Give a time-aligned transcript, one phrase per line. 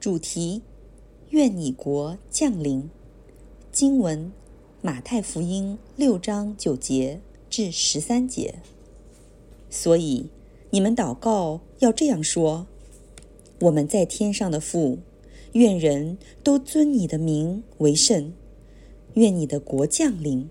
[0.00, 0.62] 主题：
[1.30, 2.88] 愿你国降临。
[3.72, 4.30] 经文：
[4.80, 8.54] 马太福音六章九节至十三节。
[9.68, 10.30] 所以
[10.70, 12.68] 你们祷告要这样说：
[13.62, 14.98] 我们在天上的父，
[15.54, 18.32] 愿人都尊你的名为圣。
[19.14, 20.48] 愿你的国降临。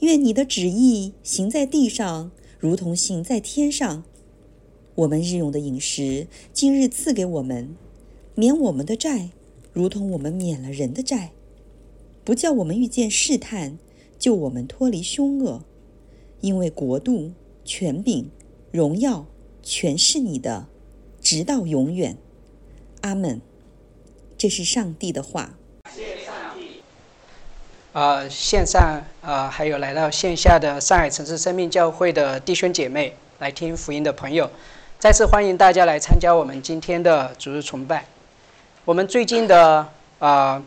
[0.00, 4.02] 愿你的旨意行在地上，如同行在天上。
[4.94, 7.76] 我们日用的饮食，今日赐给我们，
[8.34, 9.28] 免我们的债，
[9.74, 11.32] 如同我们免了人的债。
[12.24, 13.78] 不叫我们遇见试探，
[14.18, 15.62] 救我们脱离凶恶。
[16.40, 17.32] 因为国度、
[17.64, 18.30] 权柄、
[18.70, 19.26] 荣耀，
[19.62, 20.66] 全是你的，
[21.20, 22.16] 直到永远。
[23.02, 23.40] 阿门。
[24.38, 25.58] 这是上帝的话。
[27.92, 34.50] 呃，线上呃，还有来到线下的上海城市生命教会的弟兄姐妹，来听福音的朋友，
[34.98, 38.06] 再次欢迎大家来参加我们今天的主日崇拜。
[38.84, 39.86] 我们最近的
[40.18, 40.60] 啊，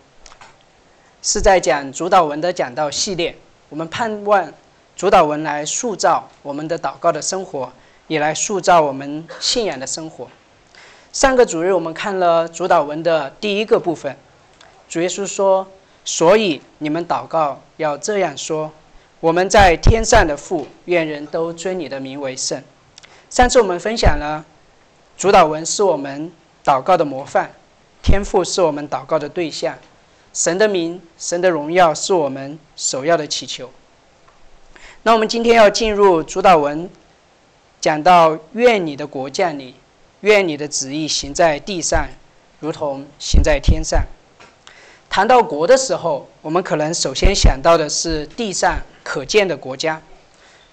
[1.22, 3.38] 是在讲主导文的讲道系列。
[3.68, 4.50] 我们盼望
[4.96, 7.70] 主导文来塑造我们的祷告的生活，
[8.08, 10.30] 也来塑造我们信仰的生活。
[11.12, 14.16] 上个主日我们看了主导文的第一个部分，
[14.88, 15.68] 主耶稣说。
[16.08, 18.72] 所以你们祷告要这样说：
[19.20, 22.64] 我们在天上的父，愿人都尊你的名为圣。
[23.30, 24.46] 上次我们分享了
[25.18, 26.32] 主导文是我们
[26.64, 27.52] 祷告的模范，
[28.06, 29.80] 天赋是我们祷告的对象，
[30.32, 33.72] 神的名、神的荣耀是我们首要的祈求。
[35.02, 36.88] 那我们今天要进入主导文，
[37.82, 39.74] 讲到愿你的国降临，
[40.20, 42.08] 愿你的旨意行在地上，
[42.60, 44.06] 如同行在天上。
[45.10, 50.00] 谈到国的时候，我们可能首先想到的是地上可见的国家。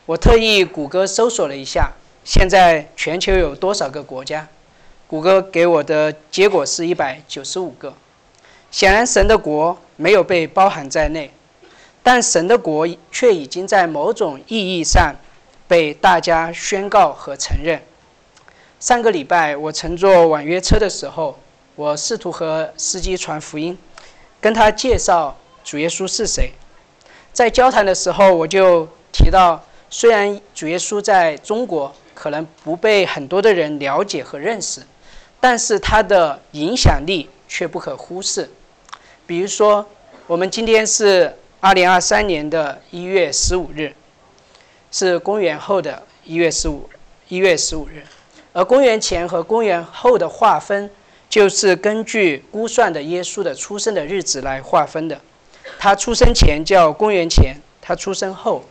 [0.04, 1.92] 我特意谷歌搜索了一下，
[2.26, 4.46] 现在全球有多少个国家？
[5.12, 7.92] 谷歌给我的结果是一百九十五个。
[8.70, 11.30] 显然，神的国没有被包含在内，
[12.02, 15.14] 但神的国却已经在某种意义上
[15.68, 17.82] 被大家宣告和承认。
[18.80, 21.38] 上个礼拜，我乘坐网约车的时候，
[21.76, 23.76] 我试图和司机传福音。
[24.40, 26.52] 跟他介绍主耶稣是谁，
[27.34, 34.80] 在交谈的时候，我就提到，虽然主耶稣在中国可能不被很多的人了解和认识，
[35.42, 38.48] 但是他的影响力却不可忽视。
[39.26, 39.84] 比如说，
[40.28, 43.92] 我们今天是二零二三年的一月十五日，
[44.92, 46.88] 是公元后的一月十五
[47.26, 48.04] 一月十五日，
[48.52, 50.88] 而公元前和公元后的划分。
[51.28, 55.18] 就是根据估算的耶稣的出生的日子来划分的。
[55.78, 58.62] 他出生前叫公元前，他出生后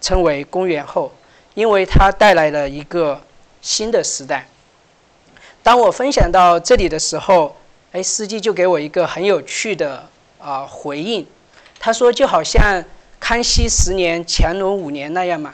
[0.00, 1.12] 称为公元后，
[1.54, 3.20] 因为他带来了一个
[3.60, 4.46] 新的时代。
[5.68, 7.54] 当我分享到这里的时候，
[7.92, 10.08] 哎，司机就给我一个很有趣的
[10.38, 11.26] 啊回应，
[11.78, 12.82] 他说就好像
[13.20, 15.52] 康熙十年、乾隆五年那样嘛。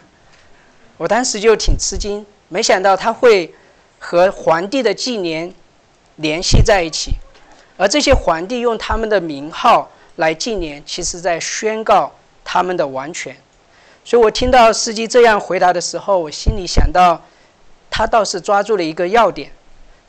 [0.99, 3.53] 我当时就挺吃惊，没想到他会
[3.99, 5.53] 和皇帝的纪年。
[6.15, 7.15] 联系在一起，
[7.77, 12.13] 而这些皇帝用他们的名号来纪年，其实在宣告
[12.45, 13.37] 他们的王权。
[14.05, 17.21] 所以我听到司机这样回答的时候，我心里想到，
[17.91, 19.51] 他倒是抓住了一个要点，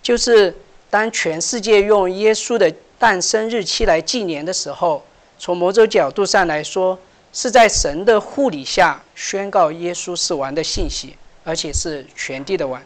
[0.06, 0.56] 就是
[0.92, 5.04] 当全世界用耶稣的诞生日期来纪念的时候，
[5.40, 7.00] 从某种角度上来说，
[7.34, 12.80] 是在神的护理下宣告耶稣是王的信息，而且是全地的王。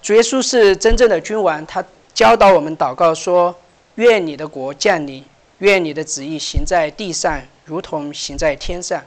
[0.00, 1.84] 主耶稣是真正的君王，他。
[2.14, 3.54] 教导我们祷告说
[3.96, 5.22] ：“愿你的国降临，
[5.58, 9.04] 愿你的旨意行在地上，如同行在天上。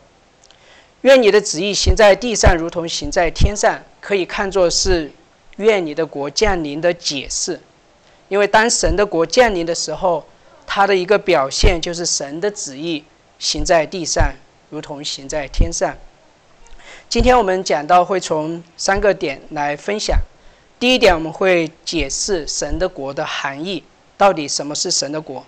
[1.01, 5.11] 愿你的旨意行在地上，如同行在天上。”可以看作是
[5.61, 7.59] “愿你的国降临”的解释，
[8.27, 10.25] 因为当神的国降临的时候，
[10.65, 13.03] 它的一个表现就是神的旨意
[13.39, 14.33] 行在地上，
[14.69, 15.95] 如同行在天上。
[17.09, 20.17] 今天我们讲到会从三个点来分享。
[20.79, 23.83] 第一点，我们会解释神的国的含义，
[24.17, 25.45] 到底什么是神的国。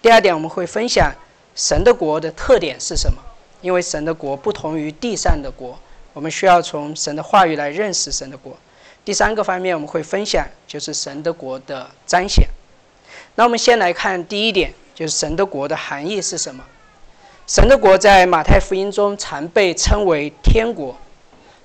[0.00, 1.12] 第二点，我们会分享
[1.54, 3.18] 神的国的特点是什么，
[3.60, 5.78] 因为神的国不同于地上的国，
[6.14, 8.56] 我们需要从神的话语来认识神的国。
[9.04, 12.46] 第三个方面，我们会分享就是神的国的彰显。
[13.34, 16.64] 那我们先来看第一点，就是神的国的含义是什么？
[17.46, 20.96] 神的国在马太福音中常被称为天国，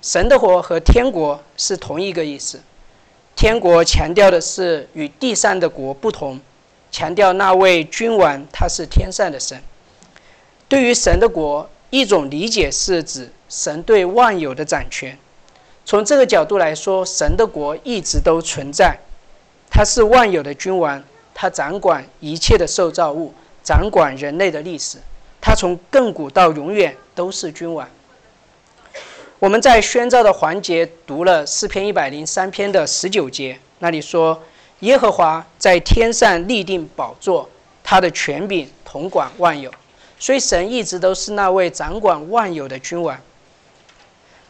[0.02, 2.60] 神的国和天国是同一个意思。
[3.36, 6.40] 天国强调的是与地上的国不同，
[6.92, 9.62] 强调那位君王他是天上的神。
[10.68, 15.16] 对于神的国，一种理解是指神对万有的掌权。
[15.88, 19.00] 从这个角度来说，神的国一直都存在，
[19.72, 21.02] 他是万有的君王，
[21.34, 24.98] 他掌管一切的受造物，掌管人类的历史。
[25.40, 27.88] 他从亘古到永远都是君王。
[29.40, 34.44] 我们在宣召的环节读了诗篇一百零三篇的十九节，那里说
[34.82, 37.50] ：“耶和华在天上立定宝座，
[37.82, 39.72] 他的权柄统管万有。”
[40.20, 43.18] 所以，神一直都是那位掌管万有的君王。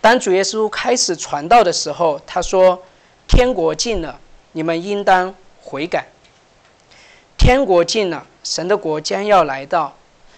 [0.01, 2.81] 当主耶稣开始传道的时候，他说
[3.27, 4.19] ：“天国近了，
[4.51, 6.07] 你们应当悔改。”
[7.38, 9.95] 天国近了，神的国将要来到，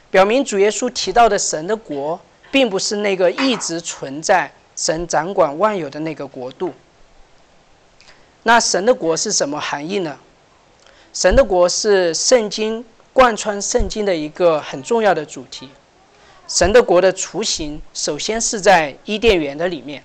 [0.09, 2.19] 表明主耶稣提到的神的国。
[2.51, 6.73] 并不是那个一直存在、神掌管万有的那个国度。
[8.41, 10.17] 那神的国是什么含义呢？
[11.13, 12.83] 神的国是圣经
[13.13, 15.69] 贯穿圣经的一个很重要的主题。
[16.49, 20.03] 神的国的雏形首先是在伊甸园的里面。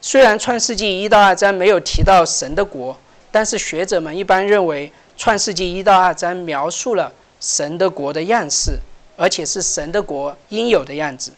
[0.00, 2.96] 虽然创世纪一到二章没有提到神的国，
[3.32, 8.78] 但是学者们一般认为创世纪一到二章描述了神的国的样式，
[9.16, 11.32] 而且是神的国应有的样子。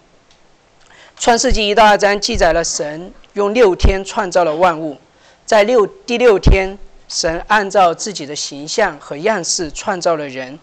[1.19, 4.99] 创世纪一到二章记载了神用六天创造了万物，
[5.47, 6.79] 在六第六天，
[7.09, 10.59] 神按照自己的形象和样式创造了人，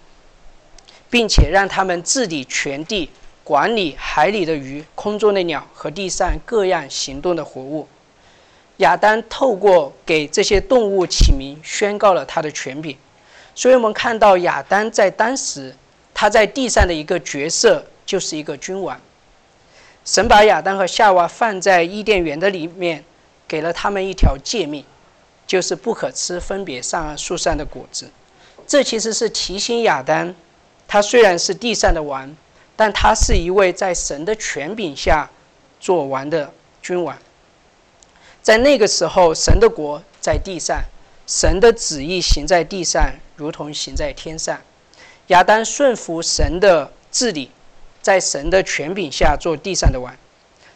[1.09, 3.09] 并且让他们治理全地，
[3.47, 7.87] 管理海里的鱼、空中的鸟和地上各样行动的活物。
[8.79, 12.97] 亚当透过给这些动物起名，宣告了他的权柄。
[13.55, 15.73] 所以我们看到亚当在当时
[16.13, 18.99] 他在地上的一个角色，就是一个君王。
[20.03, 23.01] 神把亚当和夏娃放在伊甸园的里面，
[23.47, 24.83] 给了他们一条诫命，
[25.47, 28.11] 就是不可吃分别善恶树上的果子。
[28.67, 30.35] 这其实是提醒亚当，
[30.85, 32.35] 他虽然是地上的王，
[32.77, 35.29] 但他是一位在神的权柄下
[35.81, 37.17] 做王的君王。
[38.41, 40.81] 在那个时候，神的国在地上，
[41.25, 44.61] 神的旨意行在地上，如同行在天上。
[45.27, 47.51] 亚当顺服神的治理。
[47.99, 50.15] 在神的权柄下做地上的王，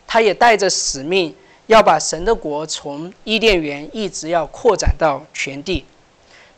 [0.06, 1.34] 他也带着使命，
[1.68, 5.86] 要把神的国从伊甸园一直要扩展到全地。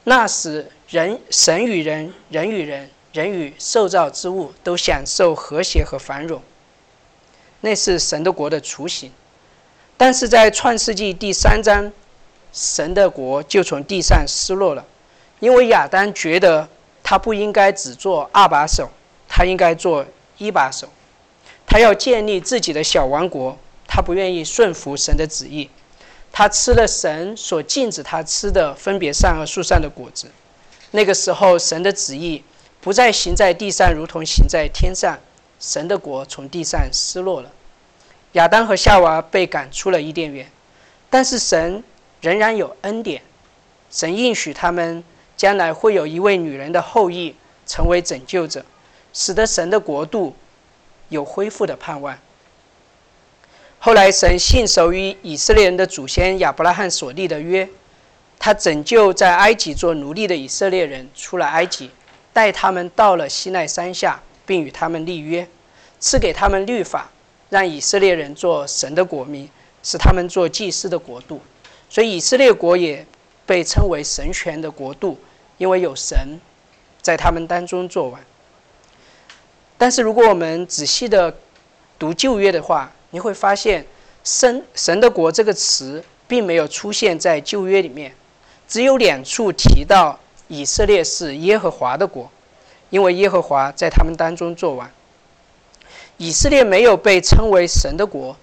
[0.05, 6.41] 那时，人、神与人、人与人、人与受造之物都享受和谐和繁荣。
[7.61, 9.11] 那是神的国的雏形。
[9.95, 11.91] 但是在创世纪第三章，
[12.51, 14.83] 神的国就从地上失落了，
[15.39, 16.67] 因为亚当觉得
[17.03, 18.89] 他不应该只做二把手，
[19.29, 20.05] 他应该做。
[20.39, 20.89] 一把手，
[21.65, 23.57] 他要建立自己的小王国，
[23.87, 25.69] 他不愿意顺服神的旨意，
[26.31, 30.31] 他吃了神所禁止他吃的分别善恶树上的果子。
[30.89, 32.43] 那个时候，神的旨意
[32.83, 35.17] 不再行在地上，如同行在天上，
[35.57, 37.49] 神的国从地上失落了。
[38.33, 40.51] 亚当和夏娃被赶出了伊甸园，
[41.09, 41.81] 但是神
[42.19, 43.21] 仍然有恩典，
[43.89, 45.01] 神应许他们
[45.37, 47.33] 将来会有一位女人的后裔
[47.65, 48.65] 成为拯救者。
[49.15, 50.35] 使得神的国度
[51.09, 52.17] 有恢复的盼望。
[53.77, 57.69] 后来，神信守于以色列人的祖先亚伯拉罕所立的约，
[58.39, 61.91] 他拯救在埃及做奴隶的以色列人出了埃及，
[62.33, 65.47] 带他们到了西奈山下，并与他们立约，
[65.99, 67.09] 赐给他们律法，
[67.49, 69.47] 让以色列人做神的国民，
[69.83, 71.39] 使他们做祭司的国度。
[71.89, 73.05] 所以，以色列国也
[73.45, 75.19] 被称为神权的国度，
[75.59, 76.39] 因为有神
[77.01, 78.19] 在他们当中做王。
[79.77, 81.35] 但是，如果我们仔细的
[81.99, 83.85] 读旧约的话，你会发现
[84.23, 88.15] “神神的国”这个词并没有出现在旧约里面，
[88.67, 90.19] 只有两处提到
[90.53, 92.29] 以色列是耶和华的国，
[92.91, 94.91] 因为耶和华在他们当中做完。
[96.17, 98.37] 以色列没有被称为神的国，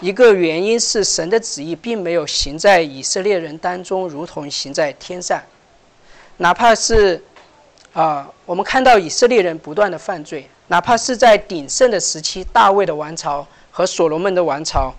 [0.00, 5.42] 一个原因是神的旨意并没有行在以色列人当中，如同行在天上，
[6.36, 7.24] 哪怕是
[7.94, 10.46] 啊，我们看到以色列人不断的犯罪。
[10.68, 14.92] 哪怕是在鼎盛的时期，大卫的王朝和所罗门的王朝，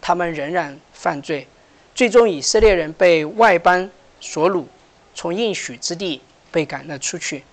[0.00, 1.46] 他们仍然犯罪，
[1.94, 3.88] 最终以色列人被外邦
[4.18, 4.64] 所掳，
[5.20, 7.44] 从应许之地被赶了出去。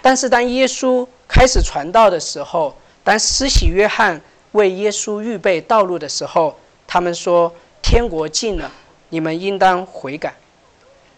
[0.00, 4.20] 但是当耶稣开始传道的时候，当施洗约翰
[4.52, 8.70] 为耶稣预备道路的时候，他们说：“天国近了，
[9.08, 10.32] 你们应当悔改。”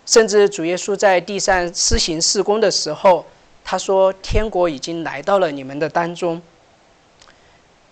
[0.06, 3.26] 甚至主耶稣在地上施行事工的时候。
[3.62, 6.40] 他说：“天国已经来到了你们的当中。”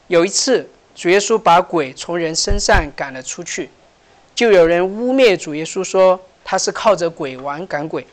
[0.09, 3.69] 有一次，主耶稣把鬼从人身上赶了出去，
[4.35, 6.19] 就有人污蔑主耶稣说
[6.51, 8.05] 他是靠着鬼王赶鬼。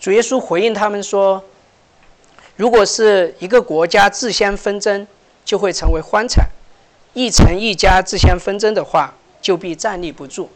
[0.00, 1.44] 主耶稣回应他们说
[2.56, 5.06] ：“如果是一个国家自相纷争，
[5.44, 6.46] 就会成为荒场；
[7.12, 10.48] 一城一家自相纷争的话，就必站立不住。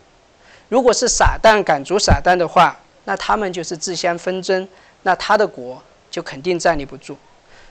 [0.71, 4.67] 如果是撒旦赶逐撒旦的话，那他们就是自相纷争，
[5.03, 7.19] 那他的国就肯定站立不住。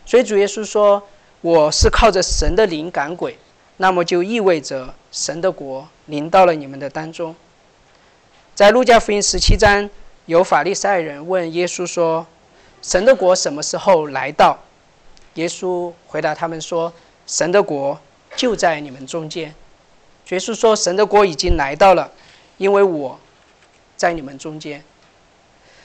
[0.05, 1.01] 所以主耶稣说
[1.41, 3.35] ：“我是靠着神的灵赶鬼。”
[3.77, 7.35] 那么就意味着神的国临到了你们的当中。
[8.57, 9.87] 在路加福音十七章，
[10.25, 12.25] 有法利赛人问耶稣说
[12.81, 14.57] ：“神的国什么时候来到？”
[15.35, 16.91] 耶稣回答他们说
[17.27, 17.99] ：“神的国
[18.35, 19.53] 就在你们中间。”
[20.29, 22.11] 耶稣说：“神的国已经来到了，
[22.57, 23.19] 因为我
[23.95, 24.83] 在你们中间。”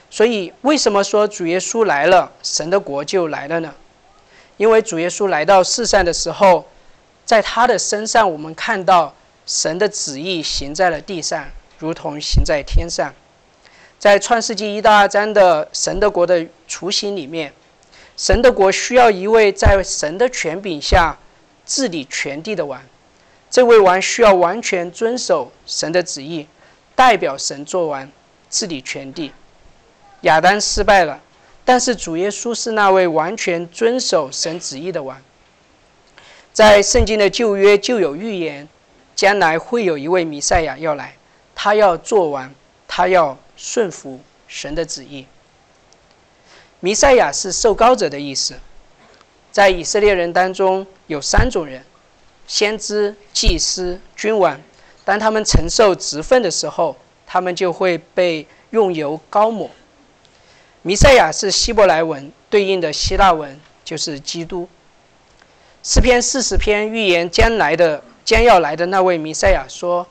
[0.08, 3.74] 所以，为什么说主耶稣来了，神的国就来了呢？
[4.56, 6.66] 因为主耶稣来到世上的时候，
[7.26, 9.14] 在他的身上，我们看到
[9.44, 11.46] 神的旨意行在了地上。
[11.82, 13.12] 如同行在天上，
[13.98, 17.52] 在创世纪一到二章的神的国的雏形里面，
[18.16, 21.18] 神的国需要一位在神的权柄下
[21.66, 22.80] 治理全地的王。
[23.50, 26.46] 这位王需要完全遵守神的旨意，
[26.94, 28.08] 代表神做王，
[28.48, 29.32] 治理全地。
[30.20, 31.20] 亚当失败了，
[31.64, 35.20] 但是主耶稣是那位完全遵守神旨意的王。
[36.52, 38.68] 在圣经的旧约就有预言，
[39.16, 41.16] 将来会有一位弥赛亚要来。
[41.54, 42.54] 他要做完，
[42.88, 45.26] 他要顺服神的旨意。
[46.80, 48.54] 弥赛亚是受膏者的意思，
[49.52, 51.85] 在以色列人当中有三种人：
[52.49, 54.61] 先知、祭司、君王。
[55.04, 59.71] 当他们承受职分的时候，他们就会被用油膏抹。
[60.82, 64.68] 弥赛亚是希伯来文对应的希腊文，就是基督。
[65.85, 70.06] 诗篇四十篇预言将来的将要来的那位弥赛亚说。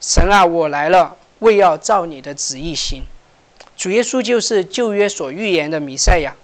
[0.00, 3.02] 神啊，我来了，为要照你的旨意行。
[3.76, 6.34] 主耶稣就是旧约所预言的弥赛亚。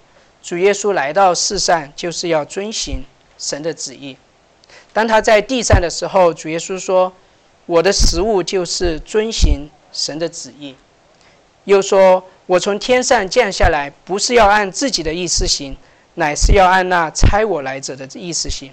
[0.42, 3.02] 主耶稣来到世上，就是要遵行
[3.38, 4.16] 神的旨意。
[4.92, 7.12] 当他在地上的时候，主耶稣说
[7.66, 10.76] ：“我的食物就是遵行神的旨意。”
[11.64, 15.76] 又说：“我从天上降下来，不是要按自己的意思行，
[16.14, 18.72] 乃是要按那差我来者的意思行。”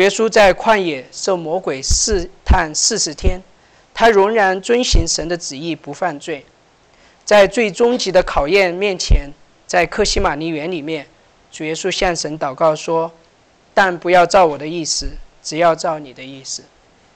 [0.00, 3.40] 耶稣在旷野受魔鬼试探四十天，
[3.94, 6.44] 他仍然遵行神的旨意，不犯罪。
[7.24, 9.30] 在最终极的考验面前，
[9.66, 11.06] 在克西玛尼园里面，
[11.52, 13.12] 主耶稣向神祷告说
[13.72, 15.08] ：“但不要照我的意思，
[15.42, 16.64] 只要照你的意思。”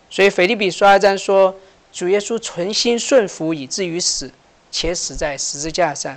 [0.09, 1.55] 所以腓立比书二章说
[1.93, 4.31] ：“主耶稣存心顺服，以至于死，
[4.71, 6.17] 且死在十字架上。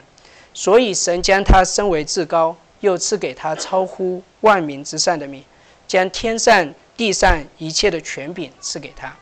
[0.54, 5.44] 所以神将他升为至高，又赐给他超乎万民之上的名。”
[5.92, 9.14] 将天上地上一切的权柄赐给他，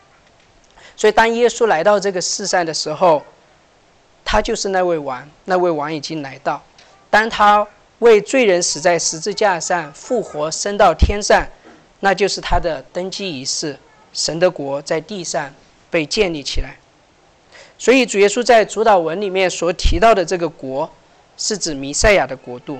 [0.96, 3.24] 所以当耶稣来到这个世上的时候，
[4.24, 6.62] 他就是那位王，那位王已经来到。
[7.10, 11.44] 当他为罪人死在十字架上，复活升到天上，
[12.02, 13.76] 那就是他的登基仪式，
[14.14, 15.52] 神的国在地上
[15.90, 16.78] 被建立起来。
[17.80, 20.88] 所以主耶稣在主导文里面所提到的这个国，
[21.36, 22.78] 是指弥赛亚的国度，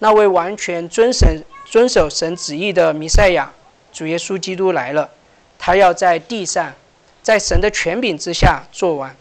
[0.00, 1.44] 那位完全遵神。
[1.66, 3.52] 遵守神旨意的弥赛亚，
[3.92, 5.08] 主耶稣基督来了，
[5.56, 6.74] 他要在地上，
[7.22, 9.14] 在神的权柄之下做完。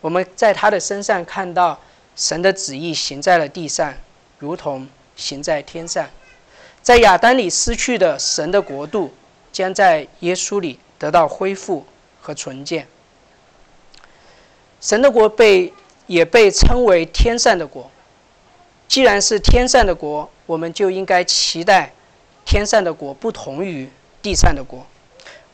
[0.00, 1.80] 我们在他的身上看到
[2.14, 3.92] 神的旨意行在了地上，
[4.38, 4.86] 如同
[5.16, 6.08] 行在天上。
[6.80, 9.12] 在亚当里失去的神的国度，
[9.50, 11.84] 将在耶稣里得到恢复
[12.20, 12.86] 和重建。
[14.80, 15.72] 神的国被
[16.06, 17.90] 也被称为天上的国。
[18.90, 21.92] 既然是天上的国，我们就应该期待
[22.44, 23.88] 天上的国不同于
[24.20, 24.84] 地上的国。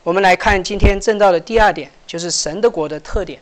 [0.01, 3.39] 我们来看今天正道的第二点，就是神的国的特点。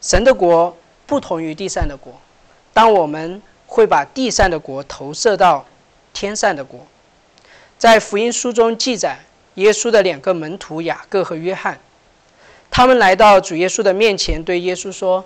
[0.00, 0.76] 神的国
[1.06, 2.20] 不同于地上的国。
[2.72, 5.66] 当我们会把地上的国投射到
[6.12, 6.86] 天上的国，
[7.76, 9.18] 在福音书中记载，
[9.54, 11.80] 耶稣的两个门徒雅各和约翰，
[12.70, 15.24] 他们来到主耶稣的面前，对耶稣说：“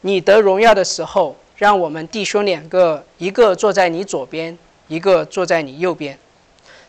[0.00, 4.56] 你得荣耀的时候。”让我们弟兄两个，一个坐在你左边，
[4.88, 6.18] 一个坐在你右边。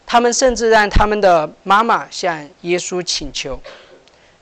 [0.06, 3.60] 他们甚至让他们的妈妈向耶稣请求。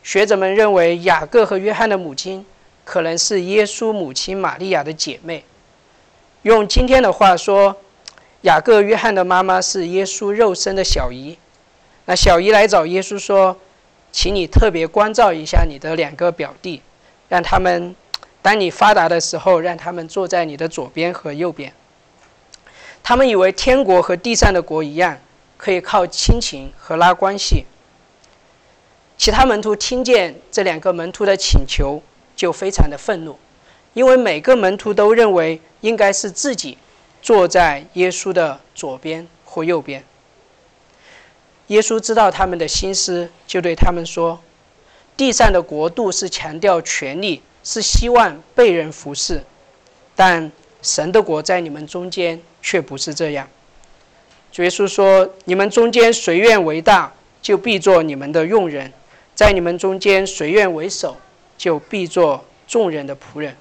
[0.04, 2.46] 学者们认为，雅各和约翰的母亲
[2.86, 5.44] 可能是耶稣母亲玛利亚的姐妹。
[6.44, 7.76] 用今天的话说，
[8.42, 11.40] 雅各、约翰的妈妈是耶稣肉身的小姨。
[12.06, 13.58] 那小姨来找耶稣说
[14.14, 16.84] ：“请你特别关照一下你的两个表弟，
[17.30, 17.96] 让他们。”
[18.42, 21.74] 当你发达的时候，让他们坐在你的左边和右边。
[23.04, 25.18] 他们以为天国和地上的国一样，
[25.58, 27.66] 可以靠亲情和拉关系。
[29.18, 32.02] 其他门徒听见这两个门徒的请求，
[32.36, 33.38] 就非常的愤怒，
[33.94, 36.78] 因为每个门徒都认为应该是自己
[37.22, 40.04] 坐在耶稣的左边或右边。
[41.68, 44.40] 耶稣知道他们的心思，就对他们说
[45.18, 49.44] ：“地上的国度是强调权力。”是希望被人服侍，
[50.16, 50.52] 但
[50.82, 53.48] 神的国在你们中间却不是这样。
[54.52, 58.90] 主耶稣说：“你们中间谁愿为大，就必做你们的用人；
[59.36, 61.18] 在你们中间谁愿为首，
[61.58, 63.56] 就必做众人的仆人。”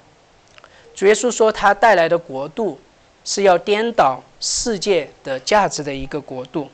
[0.95, 2.79] 主耶稣说：“他带来的国度
[3.23, 6.69] 是要颠倒世界的价值的一个国度，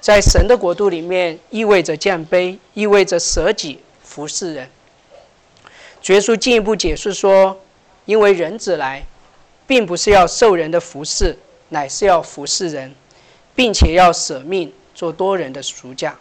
[0.00, 4.68] 在神的国度里面，意味着降卑，意味着舍己服侍人。”
[6.02, 7.60] 主耶稣进一步解释说
[8.06, 9.04] ：“因为人子来，
[9.66, 11.38] 并不是要受人的服侍，
[11.68, 12.94] 乃是要服侍人。”
[13.52, 16.16] 并且要舍命做多人的赎价。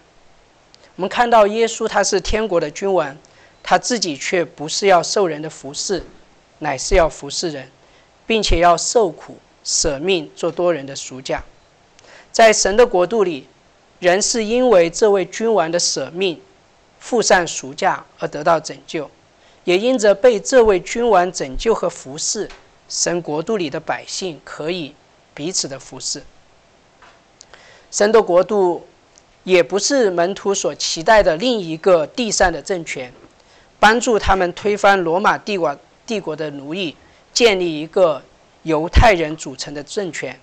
[0.98, 3.16] 我们看到耶稣他是天国的君王，
[3.64, 6.04] 他自己却不是要受人的服侍，
[6.58, 7.70] 乃是要服侍人，
[8.28, 11.42] 并且要受苦舍命做多人的赎价。
[12.30, 13.48] 在神的国度里，
[14.00, 16.42] 人是因为这位君王的舍命、
[17.00, 19.10] 付上赎价而得到拯救，
[19.64, 22.50] 也因着被这位君王拯救和服侍，
[22.88, 24.96] 神国度里的百姓可以
[25.34, 26.24] 彼此的服侍。
[27.92, 28.88] 神的国度，
[29.44, 33.12] 也不是门徒所期待的另一个地上的政权，
[33.80, 36.96] 帮助他们推翻罗马帝国帝国的奴役，
[37.34, 38.22] 建立一个
[38.64, 40.40] 犹太人组成的政权。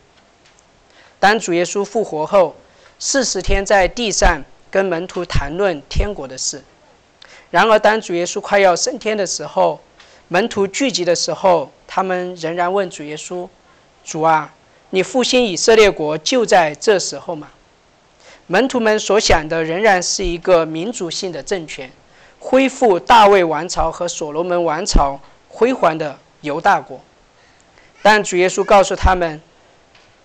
[1.18, 2.54] 当主耶稣复活后，
[2.98, 6.62] 四十天在地上跟门徒谈论天国的事。
[7.50, 9.80] 然而，当主耶稣快要升天的时候，
[10.28, 13.48] 门徒聚集的时候，他们仍然问主耶稣
[14.04, 14.52] ：“主啊。”
[14.90, 17.48] 你复兴以色列国就在这时候嘛？
[18.46, 21.90] 门徒们所想的仍然是一个民主性的政权，
[22.38, 27.00] 恢复大卫王朝和所罗门王朝辉煌的犹大国。
[28.00, 29.40] 但主耶稣告诉他们，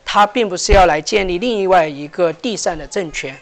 [0.05, 3.35] 他并不是要来建立另外一个地上的政权，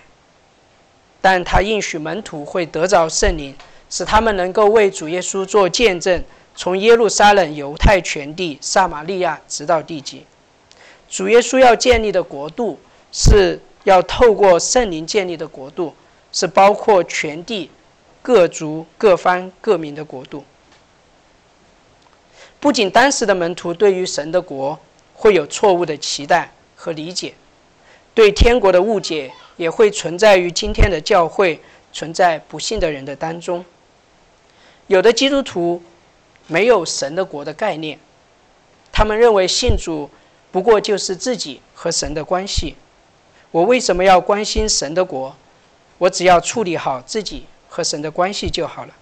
[1.21, 3.55] 但他应许门徒会得着圣灵，
[3.89, 6.23] 使他们能够为主耶稣做见证，
[6.55, 10.25] 从耶路撒冷、犹太全地、撒玛利亚直到地极。
[11.09, 12.79] 主耶稣要建立的国度，
[13.11, 15.95] 是要透过圣灵建立的国度，
[16.31, 17.69] 是包括全地
[18.21, 20.43] 各族各方各民的国度。
[22.59, 24.77] 不仅当时的门徒对于神的国
[25.13, 27.33] 会有错误的期待和理解，
[28.13, 31.59] 对天国的误解也会存在于今天的教会
[31.91, 33.63] 存在不信的人的当中。
[34.87, 35.83] 有的基督徒
[36.47, 37.99] 没有神的国的概念，
[38.89, 40.09] 他们认为信主。
[40.51, 42.75] 不过就是自己和神的关系。
[43.51, 45.35] 我为什么要关心神的国？
[45.99, 48.93] 我只要处理好自己和神的关系就好了。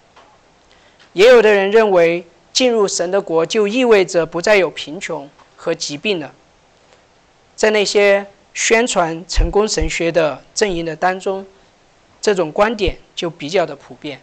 [1.14, 6.34] 也有的人认为，进入神的国就意味着不再有贫穷和疾病了。
[7.56, 8.26] 在那些
[8.58, 11.46] 宣传成功神学的阵营的当中，
[12.20, 14.20] 这种观点就比较的普遍。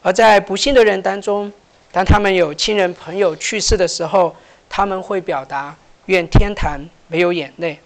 [0.00, 1.52] 而在不幸的人当中，
[1.92, 4.34] 当他们有亲人朋友去世的时候，
[4.70, 5.76] 他们会表达。
[6.06, 7.78] 愿天堂没有眼泪。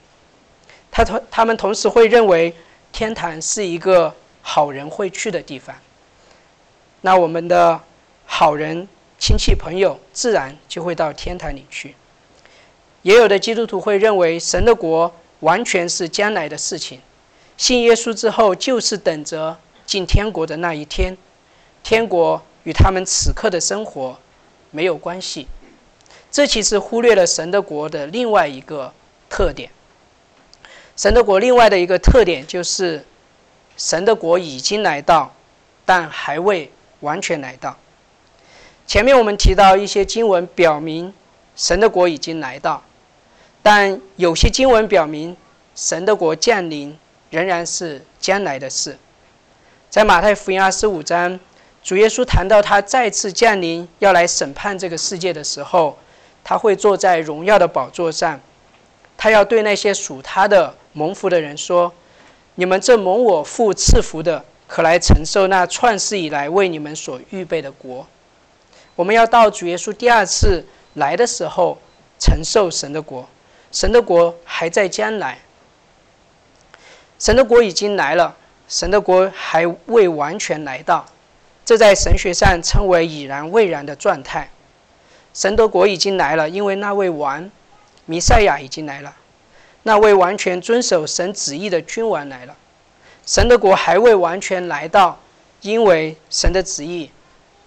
[0.91, 2.55] 他同他们同时会认为
[2.93, 5.75] 天堂是一个好人会去的地方。
[7.01, 7.81] 那我们的
[8.25, 8.87] 好人
[9.19, 11.97] 亲戚朋友自然就会到天堂里去。
[13.03, 15.11] 也有的基督徒会认为神的国
[15.41, 17.01] 完全是将来的事情，
[17.57, 21.17] 信耶稣之后就是等着进天国的那一天，
[21.83, 24.19] 天国与他们此刻的生活
[24.71, 25.49] 没有关系。
[26.31, 28.93] 这其实忽略了神的国的另外一个
[29.29, 29.71] 特点。
[30.97, 33.05] 神的国另外的一个特点就是，
[33.77, 35.35] 神的国已经来到，
[35.85, 37.77] 但还未完全来到。
[38.87, 41.15] 前面我们提到一些经文表明，
[41.57, 42.83] 神的国已经来到，
[43.63, 45.37] 但有些经文表明，
[45.75, 46.99] 神的国降临
[47.31, 48.99] 仍然是将来的事。
[49.89, 51.39] 在马太福音二十五章，
[51.83, 55.97] 主耶稣谈到他再次降临要来审判这个世界的时候。
[56.43, 58.41] 他会坐在荣耀的宝座上，
[59.19, 61.93] 他要对那些属他的蒙福的人说
[62.57, 68.07] ：“你们这蒙我父赐福的，可来承受那创世以来为你们所预备的国。”
[68.97, 71.79] 我们要到主耶稣第二次来的时候
[72.19, 73.29] 承受神的国，
[73.73, 75.39] 神的国还在将来。
[77.19, 81.07] 神的国已经来了，神的国还未完全来到，
[81.65, 84.51] 这在神学上称为已然未然的状态。
[85.35, 87.51] 神的国已经来了，因为那位王
[88.07, 89.15] 弥赛亚已经来了，
[89.85, 92.57] 那位完全遵守神旨意的君王来了。
[93.25, 95.21] 神的国还未完全来到，
[95.61, 97.11] 因为神的旨意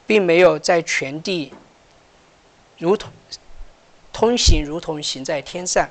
[0.05, 1.53] 并没有在全地
[2.77, 3.11] 如同
[4.13, 5.89] 通行，如同行在天上。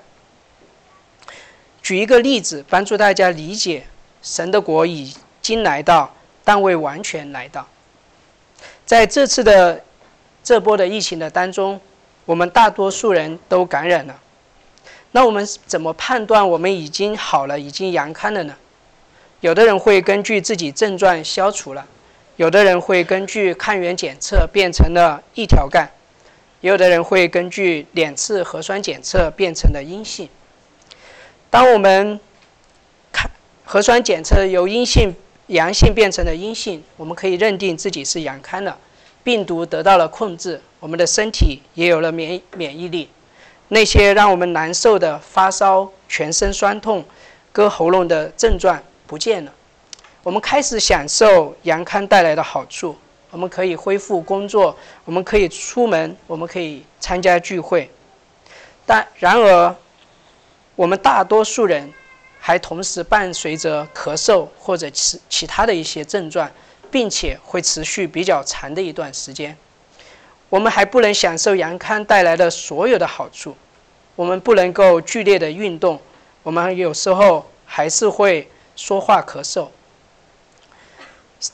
[1.82, 3.84] 举一个例子，帮助大家理解
[4.22, 7.68] 神的国已经来到，但未完全来到。
[8.86, 9.84] 在这次的。
[10.44, 11.80] 这波的疫情的当中，
[12.24, 14.20] 我们大多数人都感染了。
[15.12, 18.56] 那我们怎么判断我们已经好了，已经阳康了呢？
[19.38, 21.86] 有的人会根据自己症状消除了，
[22.34, 25.88] 有的人会根据抗原检测变成了一条杠，
[26.62, 30.28] 也有的人会根据两次核酸检测变成了阴性。
[31.50, 32.18] 当我们
[33.12, 33.30] 看
[33.64, 35.14] 核酸检测由阴性、
[35.48, 38.78] 阳性变成了阴性，我们可以认定自己是阳康了，
[39.22, 43.10] 病毒得到了控制，我们的身体也有了免免疫力。
[43.68, 47.04] 那些让我们难受的发烧、全身酸痛、
[47.50, 49.52] 割喉咙的症状不见了，
[50.22, 52.96] 我们开始享受阳康带来的好处。
[53.32, 57.90] 我们可以恢复工作，我们可以出门，我们可以参加聚会。
[58.84, 59.74] 但然而，
[60.76, 61.90] 我们大多数人
[62.38, 66.50] 还同时伴随着咳嗽或者其其他的一些症状，
[66.90, 69.56] 并且会持续比较长的一段时间。
[70.50, 73.56] 我们还不能享受阳康带来的所有的好处，
[74.14, 75.98] 我们不能够剧烈的运动，
[76.42, 79.68] 我们有时候还是会说话咳嗽。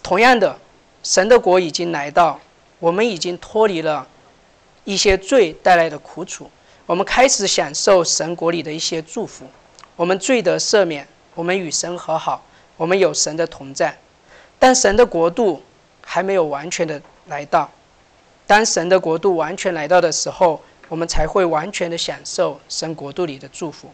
[0.03, 0.59] 同样的，
[1.03, 2.41] 神的国已经来到，
[2.79, 4.07] 我们已经脱离了
[4.85, 6.51] 一些罪带来的苦楚，
[6.87, 9.47] 我们开始享受神国里的一些祝福，
[9.97, 12.45] 我们罪得赦免，我们与神和好，
[12.77, 13.97] 我们有神的同在，
[14.59, 15.63] 但神的国度
[16.03, 17.71] 还没有完全的来到。
[18.47, 23.91] 当神的国度完全来到的时候，我们才会完全的享受神国度里的祝福。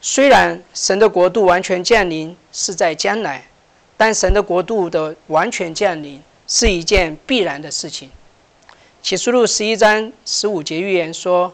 [0.00, 3.46] 虽然神的国度完全降临是在将来，
[3.96, 8.10] 但神的国度的完全降临是一件必然的事情。
[9.02, 11.52] 启示录十一章十五节预言说：“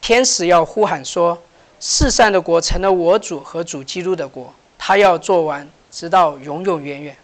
[0.00, 1.40] 天使要呼喊说，
[1.78, 7.16] 世上的国成了我主和主基督的国，他要做完，直到永永远远。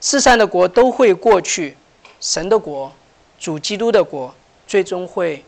[0.00, 1.76] 世上的国都会过去。”
[2.20, 2.92] 神的国，
[3.36, 4.32] 主基督的国，
[4.64, 5.44] 最终会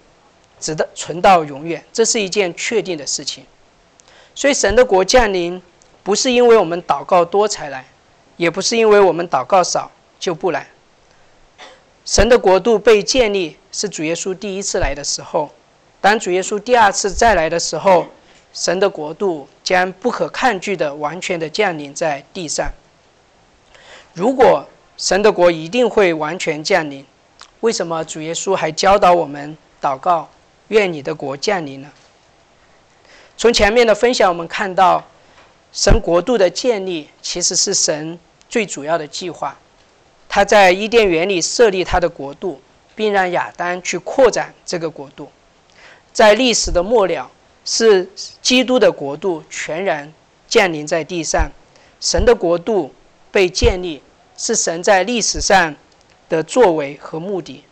[0.59, 3.45] 直到存到永远，这是一件确定的事情。
[4.35, 5.63] 所以，神的国降临，
[6.03, 7.85] 不是因为我们祷告多才来，
[8.37, 10.67] 也不是因为我们祷告少就不来。
[12.05, 15.51] 神的国度被建立，是主耶稣第一次来的时候。
[16.01, 18.07] 当主耶稣第二次再来的时候，
[18.53, 22.71] 神的国度将不可抗拒的、完全的降临在地上。
[24.13, 24.67] 如果
[24.99, 27.05] 神的国一定会完全降临，
[27.61, 30.29] 为什么主耶稣还教导我们祷告，
[30.69, 31.91] 愿你的国降临呢？
[33.37, 35.03] 从前面的分享，我们看到，
[35.75, 39.59] 神国度的建立其实是神最主要的计划。
[40.29, 42.63] 他在伊甸园里设立他的国度，
[42.95, 45.29] 并让亚当去扩展这个国度。
[46.13, 47.29] 在历史的末了，
[47.65, 48.09] 是
[48.41, 50.13] 基督的国度全然
[50.49, 51.51] 降临在地上，
[52.01, 52.95] 神的国度
[53.31, 54.01] 被建立。
[54.37, 55.77] 是神在历史上
[56.29, 57.63] 的作为和目的，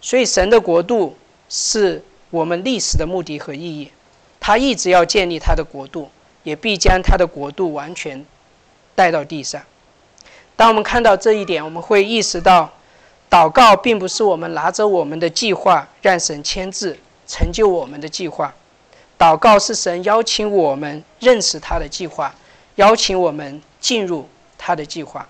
[0.00, 1.14] 所以神的国度
[1.50, 3.90] 是我们历史的目的和意义。
[4.40, 6.08] 他一直要建立他的国度，
[6.42, 8.24] 也必将他的国度完全
[8.94, 9.62] 带到地上。
[10.56, 12.70] 当我们看到这一点，我们会意识到，
[13.30, 18.52] 祷告并不是我们拿着我们的计划让神签字成就我们的计划，
[19.18, 22.34] 祷告是神邀请我们认识他的计划，
[22.74, 25.26] 邀请我们进入他的计划。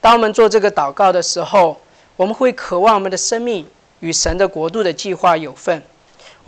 [0.00, 1.80] 当我们做这个祷告的时候，
[2.16, 3.66] 我们会渴望我们的生命
[4.00, 5.82] 与神的国度的计划有份。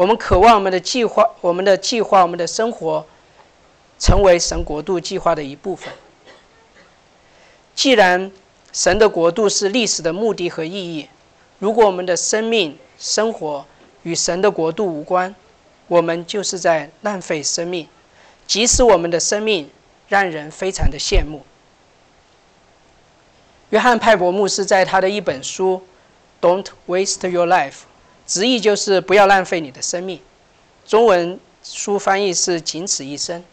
[0.03, 3.07] 我们渴望我们的计划、我们的计划、我们的生活，
[4.01, 5.93] 成为神国度计划的一部分。
[7.73, 8.33] 既然
[8.73, 11.09] 神的国度是历史的目的和意义，
[11.61, 13.65] 如果我们的生命、生活
[14.03, 15.33] 与神的国度无关，
[15.87, 17.87] 我们就是在浪费生命，
[18.45, 19.71] 即使我们的生命
[20.09, 21.43] 让人非常的羡慕。
[23.71, 25.81] 约翰派伯牧师在他的一本书
[26.45, 27.71] 《Don't Waste Your Life》，
[28.27, 30.21] 直译就是“不要浪费你的生命”。
[30.87, 33.45] 中文书翻译是“仅此一生”。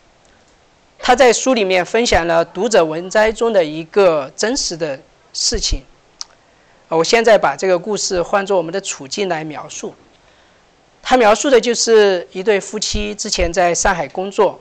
[1.00, 5.00] 他在书里面分享了读者文摘中的一个真实的
[5.34, 5.84] 事情。
[6.88, 9.94] 我现在把这个故事换作我们的处境来描述。
[11.02, 14.60] 他描述的就是一对夫妻之前在上海工作，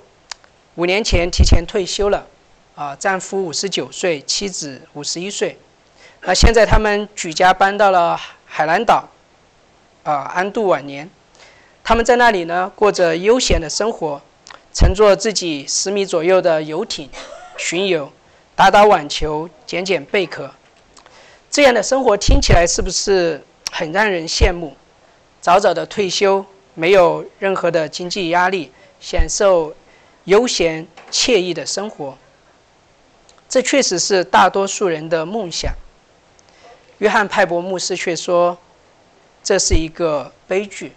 [0.76, 2.26] 五年前提前退休了。
[2.74, 5.58] 啊，丈夫五十九岁，妻子五十一岁。
[6.20, 8.16] 那现在他们举家搬到了
[8.46, 9.08] 海南岛，
[10.08, 11.10] 啊，安度晚年。
[11.84, 14.22] 他们在那里呢，过着悠闲的生活，
[14.72, 17.10] 乘坐自己十米左右的游艇
[17.58, 18.10] 巡游，
[18.56, 20.50] 打打网球，捡捡贝壳。
[21.50, 24.74] 这样的生活听起来是不是很让人羡慕？
[25.42, 29.74] 早早的退休，没有任何的经济压力，享受
[30.24, 32.16] 悠闲惬意的生活。
[33.46, 35.70] 这确实是大多数人的梦想。
[36.96, 38.56] 约翰派伯牧师却说，
[39.48, 40.92] 这是一个悲剧。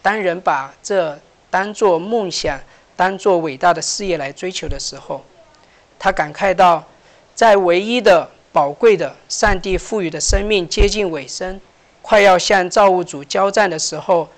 [0.00, 1.18] 当人把这
[1.50, 2.60] 当做梦想、
[2.94, 5.24] 当做伟大的事业来追求的时候，
[5.98, 6.86] 他感慨到，
[7.34, 11.60] 在唯一的宝贵的上帝赋予的生命接近尾声，
[12.00, 14.28] 快要向造物主交战的时候，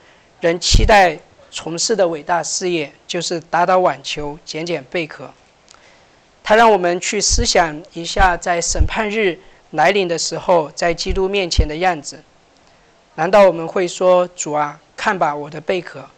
[0.40, 1.18] 人期待
[1.50, 5.30] 从事的伟大事业就是打打网球、捡捡贝壳。
[6.42, 9.38] 他让我们去思想一下，在审判日。
[9.72, 12.24] 来临的时候，在基督面前的样子，
[13.14, 16.08] 难道我们会说：“主啊，看吧，我的贝壳。”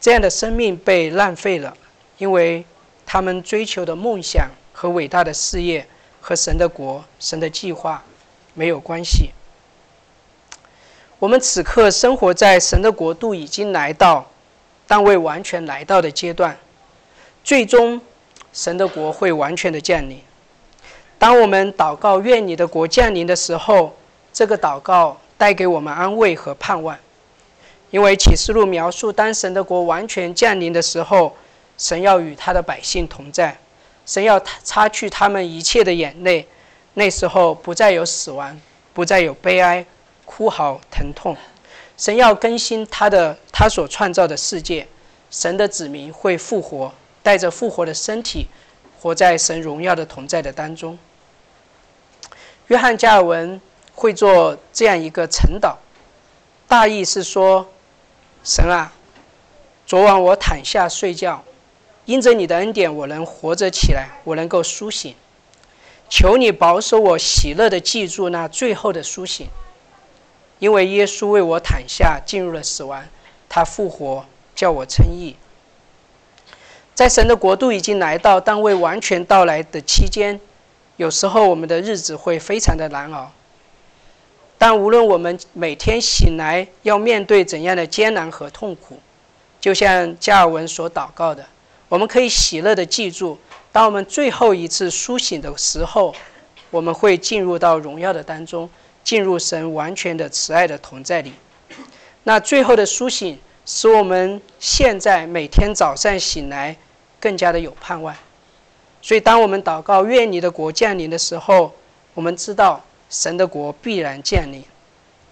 [0.00, 1.76] 这样的生命被浪费了，
[2.18, 2.64] 因为
[3.04, 5.86] 他们追求的梦想和伟大的事业
[6.20, 8.02] 和神的国、神的计划
[8.54, 9.30] 没有关系。
[11.18, 14.26] 我们此刻生活在神的国度已经来到，
[14.86, 16.58] 但未完全来到的阶段，
[17.44, 18.00] 最终。
[18.52, 20.20] 神的国会完全的降临。
[21.20, 23.94] 当我们祷告愿你的国降临的时候，
[24.32, 26.98] 这个祷告带给我们安慰和盼望。
[27.90, 31.36] 因为启示录描述，当神的国完全降临的时候，
[31.76, 33.58] 神要与他的百姓同在，
[34.06, 36.48] 神要擦去他们一切的眼泪。
[36.94, 38.58] 那时候不再有死亡，
[38.94, 39.84] 不再有悲哀、
[40.24, 41.36] 哭嚎、疼痛。
[41.98, 44.88] 神要更新他的他所创造的世界，
[45.30, 46.90] 神的子民会复活。
[47.22, 48.46] 带着复活的身体，
[48.98, 50.98] 活在神荣耀的同在的当中。
[52.70, 53.60] 约翰加尔文
[53.96, 55.74] 会做这样一个晨祷，
[56.68, 57.66] 大意是说：
[58.44, 58.92] 神啊，
[59.84, 61.42] 昨晚我躺下睡觉，
[62.04, 65.16] 因着你的恩典，我能活着起来，我能够苏醒。
[66.08, 69.48] 求你保守我，喜乐的记住那最后的苏醒，
[70.60, 73.04] 因为耶稣为我躺下，进入了死亡，
[73.48, 75.34] 他复活，叫我称义。
[76.94, 80.40] 在神的国度已经来到，但未完全到来的期间，
[81.00, 83.32] 有时候我们的日子会非常的难熬。
[84.58, 88.98] 但无论我们每天醒来要面对怎样的艰难和痛苦，
[89.58, 91.46] 就像加尔文所祷告的，
[91.88, 93.38] 我们可以喜乐的记住，
[93.72, 96.14] 当我们最后一次苏醒的时候，
[96.68, 98.68] 我们会进入到荣耀的当中，
[99.02, 101.32] 进入神完全的慈爱的同在里。
[102.24, 106.76] 那最后的苏醒，使我们现在每天早上醒来。
[107.18, 108.16] 更加的有盼望，
[109.02, 111.72] 所以当我们祷告愿你的国降临的时候，
[112.14, 114.62] 我们知道神的国必然降临。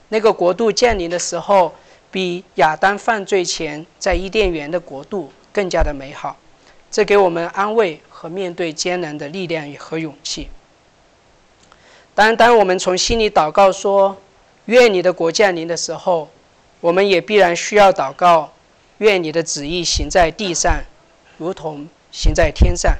[0.09, 1.74] 那个国度降临的时候，
[2.11, 6.37] 比亚当犯罪前在伊甸园的国度更加的美好，
[6.90, 10.48] 这给我们安慰和面对艰难的力量和勇气。
[12.14, 14.16] 当当我们从心里祷告说
[14.64, 16.28] 愿你的国降临的时候，
[16.81, 18.52] 我们也必然需要祷告
[18.98, 20.83] 愿你的旨意行在地上。
[21.37, 22.96] 如同行在天上，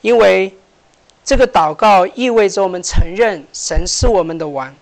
[0.00, 0.54] 因为
[1.24, 4.74] 这个祷告意味着我们承认神是我们的王。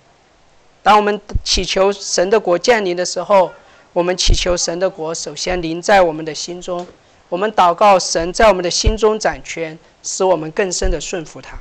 [0.83, 3.53] 当我们祈求神的国降临的时候，
[3.93, 6.87] 我们祈求神的国首先临在我们的心中。
[7.29, 11.57] 我们祷告神在我们的心中掌权，使我们更深的顺服他。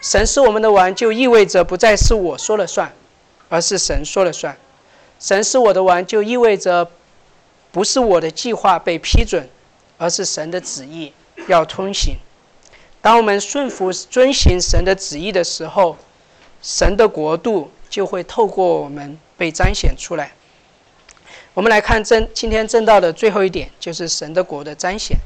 [0.00, 2.92] 神是我们的王，就意味着不再是我说了算，
[3.48, 4.56] 而是神说了算。
[5.18, 6.88] 神是我的王，就意味着
[7.72, 9.48] 不是我的计划被批准。
[10.00, 11.12] 而是神的旨意
[11.46, 12.16] 要通行。
[13.00, 15.96] 当我们顺服遵行神的旨意的时候，
[16.60, 20.32] 神的国度就会透过我们被彰显出来。
[21.54, 25.16] 我们来看正今天正道的最后一点，就是神的国的彰显。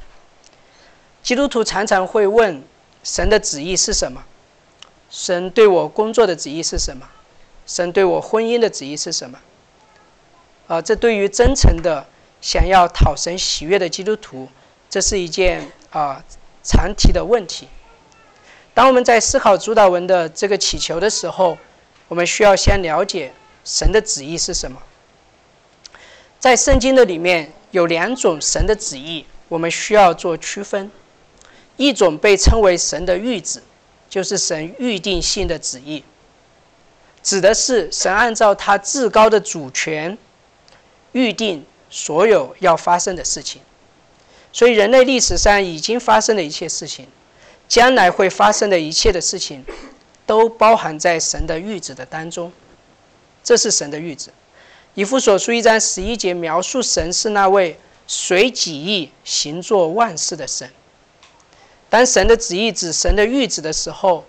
[1.23, 2.63] 基督徒常常会问：
[3.03, 4.25] 神的旨意是什么？
[5.11, 7.09] 神对我工作的旨意是什么？
[7.67, 9.39] 神对我婚姻的旨意是什么？
[10.69, 12.07] 啊，这对于真诚的
[12.41, 14.49] 想要讨神喜悦的基督徒。
[14.89, 16.25] 这是一件啊
[16.65, 17.69] 常提的问题。
[18.75, 21.57] 当我们在思考主导文的这个祈求的时候，
[22.09, 23.33] 我们需要先了解
[23.65, 24.83] 神的旨意是什么。
[26.41, 30.91] 在圣经的里面有两种神的旨意，我们需要做区分。
[31.77, 33.63] 一种被称为神的预旨，
[34.09, 36.05] 就是神预定性的旨意，
[37.23, 40.19] 指的是神按照他至高的主权
[41.13, 43.63] 预定所有要发生的事情。
[44.55, 47.07] 所以，人类历史上已经发生的一切事情，
[47.67, 49.65] 将来会发生的一切的事情，
[50.27, 52.53] 都包含在神的谕旨的当中。
[53.43, 54.29] 这是神的谕旨。
[54.93, 60.71] 以弗所书一章十一节描述神是那位随己意行作万事的神。
[61.89, 64.27] 当神的旨意指神的谕旨的时候，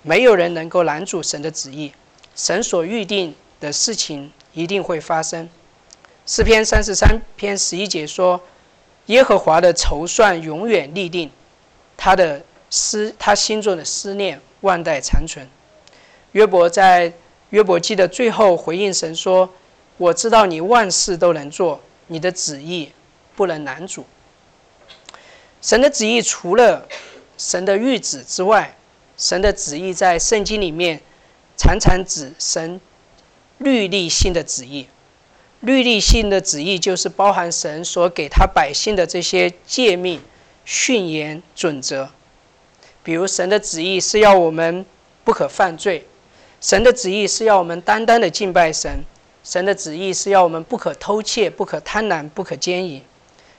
[0.00, 1.92] 没有人能够拦阻神的旨意。
[2.34, 5.46] 神所预定的事情一定会发生。
[6.24, 8.40] 诗篇三十三篇十一节说。
[9.06, 11.30] 耶和华的筹算永远立定，
[11.96, 15.48] 他的思他心中的思念万代长存。
[16.32, 17.12] 约伯在
[17.50, 19.48] 约伯记的最后回应神说
[19.96, 22.92] ：“我知道你万事都能做，你的旨意
[23.36, 24.04] 不能难阻。”
[25.62, 26.86] 神的旨意除了
[27.38, 28.76] 神的谕旨之外，
[29.16, 31.00] 神的旨意在圣经里面
[31.56, 32.80] 常常指神
[33.58, 34.88] 律例性的旨意。
[35.60, 40.20] 律例性的旨意就是包含神所给他百姓的这些诫命、
[40.64, 42.10] 训言、准则。
[43.02, 44.84] 比如，神的旨意是要我们
[45.24, 46.02] 不可犯罪；
[46.60, 49.00] 神的旨意是要我们单单的敬拜神；
[49.42, 53.00] 神的旨意是要我们不可偷窃、不可贪婪、不可奸淫；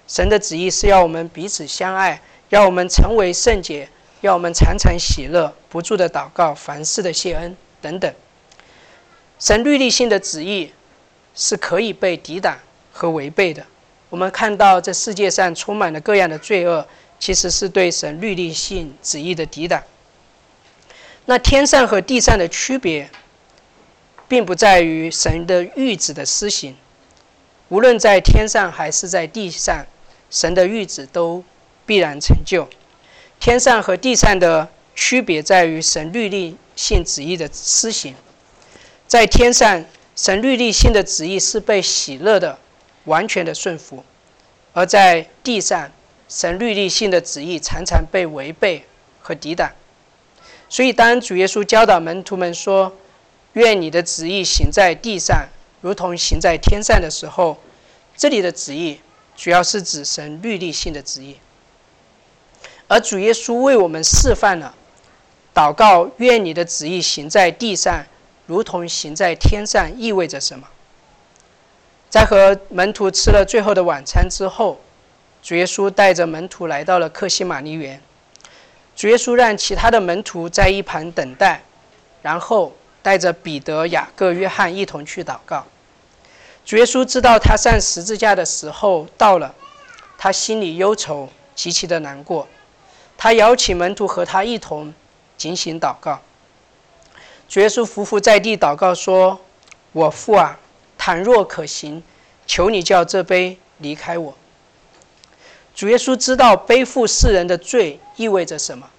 [0.07, 3.89] 神的旨意是要我们彼此相爱，要我们成为圣洁，
[4.21, 8.13] 要我们常常喜乐，不住的祷告，凡事的谢恩等等。
[9.39, 10.71] 神律例性的旨意。
[11.37, 12.57] 是可以被抵挡
[12.91, 13.63] 和违背的。
[14.09, 16.87] 我们看到这世界上充满了各样的罪恶，
[17.19, 19.83] 其实是对神律例性旨意的抵挡。
[21.25, 23.09] 那天上和地上的区别，
[24.27, 26.75] 并不在于神的谕旨的施行。
[27.69, 29.85] 无论在天上还是在地上，
[30.31, 31.43] 神的谕旨都
[31.85, 32.67] 必然成就。
[33.39, 38.15] 天上和地上的区别在于神律例性旨意的施行，
[39.05, 39.85] 在天上。
[40.17, 42.57] 神律例性的旨意是被喜乐的、
[43.05, 44.03] 完全的顺服；
[44.73, 45.91] 而在地上，
[46.27, 48.83] 神律例性的旨意常常被违背
[49.21, 49.71] 和抵挡。
[50.67, 52.97] 所以，当主耶稣教导门徒们说
[53.53, 55.47] ：“愿你的旨意行在地上，
[55.81, 57.57] 如同行在天上”的时候，
[58.17, 58.99] 这里的旨意
[59.35, 61.37] 主要是指神律例性的旨意。
[62.87, 64.73] 而主耶稣为我们示范了
[65.53, 68.03] 祷告：“愿你的旨意行在地上。”
[68.47, 70.67] 如同行在天上意味着什么？
[72.09, 74.79] 在和门徒吃了最后的晚餐之后，
[75.43, 78.01] 主耶稣带着门徒来到了克西马尼园。
[78.95, 81.61] 主耶稣让其他的门徒在一旁等待，
[82.21, 85.65] 然后带着彼得、雅各、约翰一同去祷告。
[86.65, 89.53] 主耶稣知道他上十字架的时候到了，
[90.17, 92.47] 他心里忧愁，极其的难过。
[93.17, 94.93] 他邀请门徒和他一同
[95.37, 96.21] 进行祷告。
[97.49, 99.39] 主耶稣伏伏在地祷告说
[99.93, 100.59] ：“我父啊，
[100.97, 102.03] 倘若可行，
[102.45, 104.35] 求你叫这杯离开我。”
[105.73, 108.89] 主耶稣知道背负世人的罪意味着什么，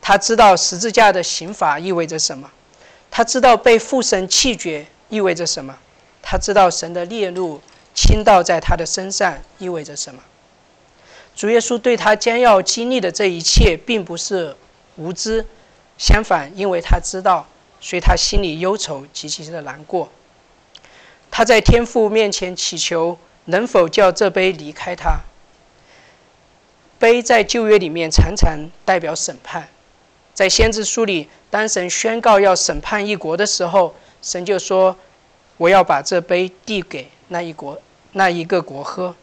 [0.00, 2.48] 他知道十字架的刑罚意味着什么，
[3.10, 5.76] 他知道被父神弃绝意味着什么，
[6.22, 7.60] 他知道神的烈怒
[7.92, 10.22] 倾倒在他的身上意味着什么。
[11.34, 14.56] 主耶稣对他将要经历的这一切并不是
[14.94, 15.44] 无知，
[15.98, 17.44] 相反，因为他知道。
[17.84, 20.08] 所以他心里忧愁，极其的难过。
[21.30, 25.20] 他在天父面前祈求，能否叫这杯离开他？
[26.98, 29.68] 杯在旧约里面常常代表审判，
[30.32, 34.96] 在先知书里，当神宣告要审判一国的时候，神就说
[35.58, 39.14] ：“我要把这杯递给那一国、那一个国喝。”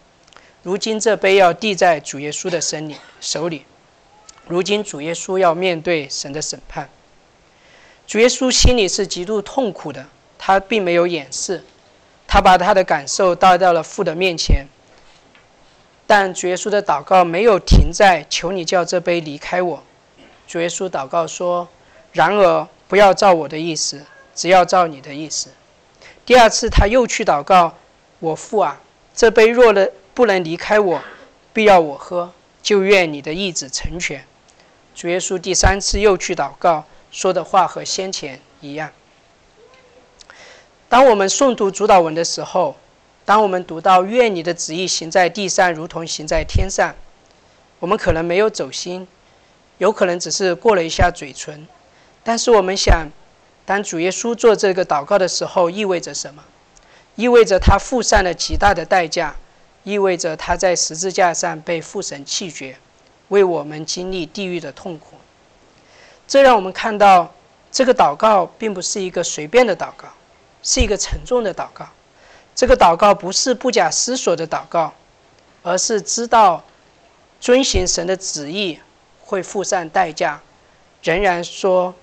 [0.61, 3.65] 如今这杯要递在主耶稣的身里手里，
[4.45, 6.87] 如今主耶稣要面对神的审判。
[8.11, 10.05] 主耶稣心里是极度痛苦的，
[10.37, 11.63] 他并没有掩饰，
[12.27, 14.67] 他把他的感受带到了父的面前。
[16.05, 19.81] 但主耶稣的祷告没有停在“求你叫这杯离开我”。
[20.45, 21.69] 主耶稣祷告说
[22.11, 25.51] ：“然而不要照我的意思，只要照你的意思。”
[26.27, 27.77] 第二次他又去祷告
[28.19, 28.81] ：“我父啊，
[29.15, 31.01] 这杯若能不能离开我，
[31.53, 34.25] 必要我喝，就愿你的意志成全。”
[34.93, 36.83] 主耶稣第三次又去祷告。
[37.11, 38.91] 说的话和先前一样。
[40.89, 42.75] 当我们诵读主导文的时候，
[43.23, 46.95] 当我们读到“愿你的旨意行在地上，如同行在天上”，
[47.79, 49.07] 我们可能没有走心，
[49.77, 51.67] 有可能只是过了一下嘴唇。
[52.23, 53.07] 但是我们想，
[53.65, 56.43] 当主耶稣做这个祷告的时候，意味着什么？
[57.15, 59.35] 意味着他付上了极大的代价，
[59.83, 62.77] 意味着他在十字架上被父神弃绝，
[63.29, 65.15] 为我们经历地狱的痛苦。
[66.31, 67.29] 这让我们看到，
[67.73, 70.07] 这个祷告并不是一个随便的祷告，
[70.63, 71.85] 是一个沉重的祷告。
[72.55, 74.93] 这个祷告不是不假思索的祷告，
[75.61, 76.63] 而是知道
[77.41, 78.79] 遵行神的旨意
[79.19, 80.39] 会付上代价，
[81.03, 81.93] 仍然说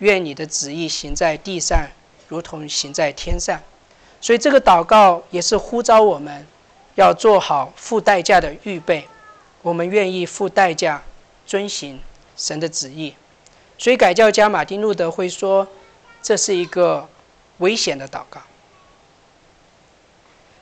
[0.00, 1.88] 愿你的旨意行在地上，
[2.28, 3.58] 如同行在天上。
[4.20, 6.46] 所以这个祷告也是呼召我们
[6.96, 9.08] 要做好付代价的预备。
[9.62, 11.02] 我们愿意付代价
[11.46, 11.98] 遵行
[12.36, 13.14] 神的旨意。
[13.78, 15.66] 所以，改教家马丁路德会说，
[16.20, 17.08] 这是一个
[17.58, 18.40] 危险的祷告。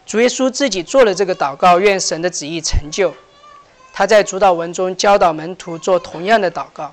[0.05, 3.15] 主耶稣自己做了这个祷告，愿神的旨意成就。
[3.93, 6.93] 他在主导文中教导门徒做同样的祷告。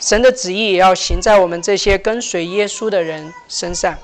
[0.00, 3.96] 神的旨意也要行在我们这些跟随耶稣的人身上。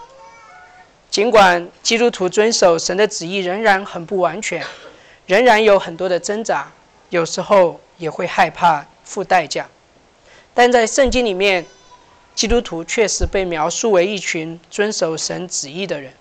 [1.11, 4.63] 尽管基督徒遵守神的旨意仍然很不完全，
[5.27, 6.71] 仍然有很多的挣扎，
[7.09, 9.67] 有时候也会害怕付代价，
[10.59, 11.65] 但在圣经里面，
[12.35, 16.13] 基督徒确实被描述为一群遵守神旨意的人，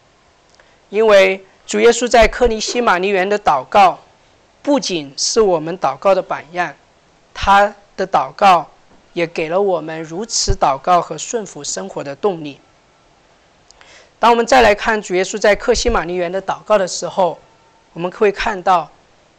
[0.89, 3.97] 因为主耶稣在克尼西玛尼园的祷告，
[4.61, 6.71] 不仅是我们祷告的榜样，
[7.33, 8.69] 他的祷告
[9.13, 12.59] 也给了我们如此祷告和顺服生活的动力。
[14.19, 17.39] 当我们再来看主耶稣在克西玛尼园的祷告的时候，
[17.93, 18.91] 我们会看到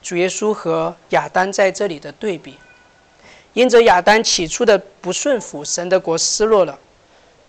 [0.03, 2.59] 主耶稣和亚当在这里的对比。
[3.59, 6.79] 因着亚当起初的不顺服，神的国失落了，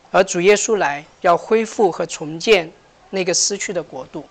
[0.09, 2.71] 而主耶稣来要恢复和重建
[3.11, 4.25] 那个失去的国度。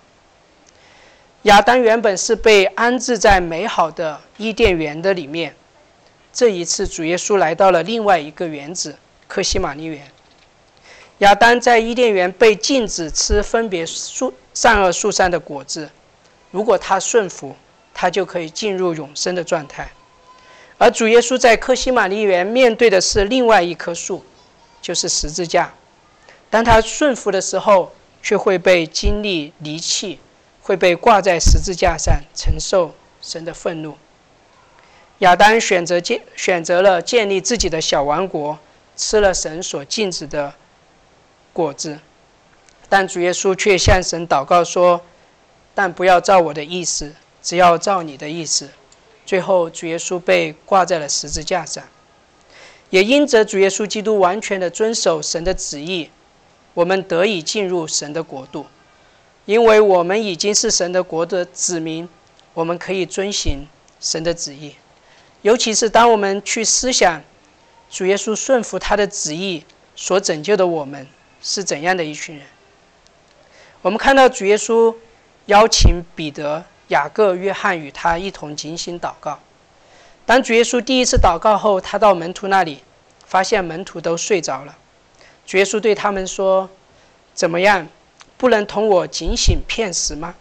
[1.43, 5.55] 亚当原本是被安置在美好的伊甸园的里面，
[6.33, 8.97] 这一次主耶稣来到了另外一个园子——
[9.29, 10.05] 克西玛尼园。
[11.19, 15.89] 亚当在伊甸园被禁止吃分别树善恶树上的果子，
[16.51, 17.55] 如果他顺服，
[17.93, 19.89] 他就可以进入永生的状态。
[20.79, 24.23] 而主耶稣在克西玛尼园面对的是另外一棵树，
[24.81, 25.71] 就是十字架。
[26.49, 27.91] 当他顺服的时候，
[28.23, 30.19] 却会被经历离弃，
[30.63, 33.97] 会被挂在十字架上承受神的愤怒。
[35.19, 38.57] 亚当选择建选择了建立自己的小王国，
[38.95, 40.55] 吃了神所禁止的。
[41.51, 41.99] 果子，
[42.87, 45.01] 但主耶稣却向神祷告说
[45.75, 47.13] ：“但不要照我的意思，
[47.43, 48.69] 只要照你的意思。”
[49.29, 51.83] 最后，主耶稣被挂在了十字架上。
[52.89, 56.09] 也因着主耶稣基督完全的遵守神的旨意，
[56.73, 58.65] 我们得以进入神的国度。
[59.45, 62.09] 因为我们已经是神的国的子民，
[62.55, 63.67] 我们可以遵行
[63.99, 64.73] 神的旨意。
[65.43, 67.21] 尤其是当我们去思想
[67.87, 69.63] 主耶稣顺服他的旨意
[69.95, 71.05] 所拯救的我们。
[71.43, 72.43] 是怎样的一群人？
[73.83, 74.95] 我们看到主耶稣
[75.45, 79.39] 邀请彼得、雅各、约翰与他一同进行祷告。
[80.25, 82.83] 当主耶稣第一次祷告后，他到门徒那里，
[83.25, 84.75] 发现门徒都睡着了。
[85.47, 86.69] 主耶稣对他们说
[87.33, 87.87] ：“怎么样，
[88.37, 90.35] 不能同我警醒片时吗？”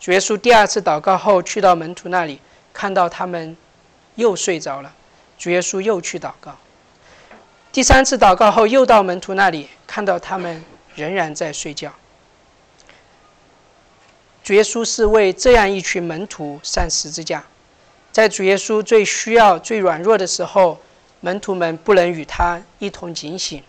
[0.00, 2.40] 主耶稣第二次祷告后，去到门徒那里，
[2.72, 3.56] 看到他们
[4.16, 4.92] 又睡着了。
[5.36, 6.56] 主耶稣又去祷告。
[7.70, 11.92] 第三次祷告后，又到门徒那里，看到他们仍然在睡觉。
[14.48, 17.44] 主耶稣是为这样一群门徒上十字架，
[18.10, 20.80] 在主耶稣最需要、最软弱的时候，
[21.20, 23.62] 门徒们不能与他一同警醒，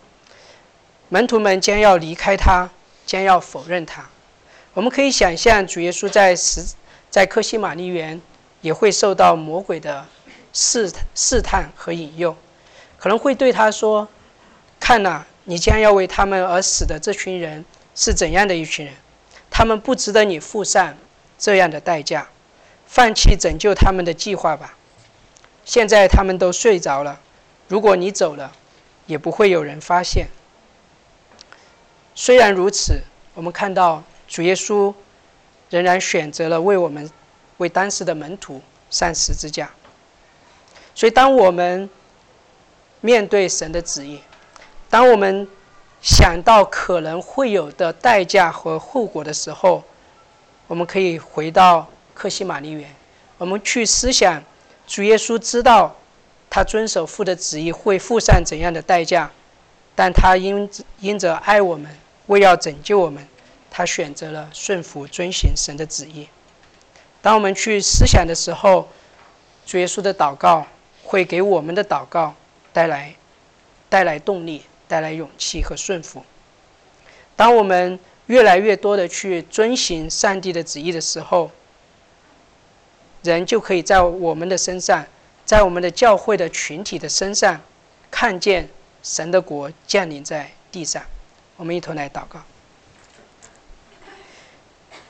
[1.10, 2.70] 门徒们将要离开他，
[3.06, 4.08] 将要否认他。
[4.74, 6.62] 我们可以想象，主耶稣在十
[7.10, 8.22] 在克西玛尼园
[8.62, 10.06] 也会受到魔鬼的
[10.54, 12.34] 试试探和引诱。
[12.98, 14.08] 可能会对他说
[14.80, 18.96] ：“看呐，你将要为他们而死的这群人是怎样的一群人？
[19.60, 20.96] 他们不值得你付上
[21.38, 22.30] 这样的代价，
[22.86, 24.78] 放弃拯救他们的计划吧。
[25.66, 27.20] 现在他们都睡着了，
[27.68, 28.54] 如果你走了，
[29.06, 30.30] 也不会有人发现。
[32.16, 33.02] 虽然如此，
[33.34, 34.94] 我们看到主耶稣
[35.70, 37.12] 仍然选择了为我们、
[37.58, 39.70] 为当时的门徒上十字架。
[40.96, 41.90] 所以，当我们……
[43.02, 44.22] 面对神的旨意，
[44.90, 45.46] 当我们
[46.02, 49.84] 想到可能会有的代价和后果的时候，
[50.68, 52.90] 我们可以回到克西玛丽园，
[53.38, 54.42] 我们去思想
[54.88, 55.96] 主耶稣知道
[56.50, 59.30] 他遵守父的旨意会付上怎样的代价，
[59.96, 60.70] 但他因
[61.00, 61.90] 因着爱我们，
[62.28, 63.28] 为要拯救我们，
[63.70, 66.28] 他选择了顺服遵行神的旨意。
[67.22, 68.88] 当我们去思想的时候，
[69.66, 70.66] 主耶稣的祷告
[71.04, 72.36] 会给我们的祷告。
[72.72, 73.16] 带来，
[73.90, 76.26] 带来动力，带来勇气和顺服。
[77.38, 81.50] 当我们越来越多的去遵行上帝的旨意的时候，
[83.24, 85.06] 人就可以在我们的身上，
[85.46, 87.62] 在我们的教会的群体的身上，
[88.12, 88.68] 看见
[89.02, 91.02] 神的国降临在地上。
[91.56, 92.42] 我们一同来祷告：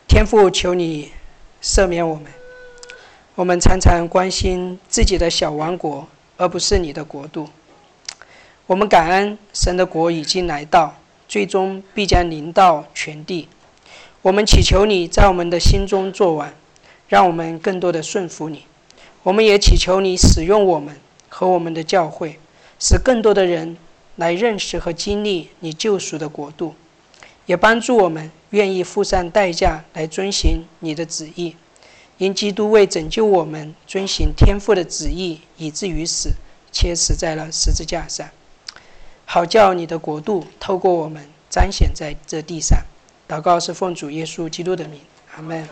[0.07, 1.11] 天父，求你
[1.63, 2.31] 赦免我们。
[3.33, 6.07] 我们常常关心自己的小王国。
[6.39, 7.49] 而不是你的国度。
[8.69, 10.95] 我们感恩神的国已经来到，
[11.27, 13.47] 最终必将临到全地。
[14.21, 16.53] 我们祈求你在我们的心中作王，
[17.07, 18.65] 让我们更多的顺服你。
[19.23, 20.95] 我们也祈求你使用我们
[21.29, 22.37] 和我们的教会，
[22.77, 23.75] 使更多的人
[24.17, 26.75] 来认识和经历你救赎的国度，
[27.47, 31.55] 也帮助我们愿意付上代价来遵行你的旨意。
[32.19, 36.33] 因基督为拯救我们，遵行天父的旨意，以至于死，
[36.71, 38.29] 且死在了十字架上。
[39.31, 42.79] 好叫你的国度透过我们彰显在这地上。
[43.27, 44.99] 祷告是奉主耶稣基督的名，
[45.35, 45.69] 阿门。